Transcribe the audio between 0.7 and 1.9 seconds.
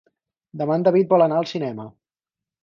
en David vol anar al cinema.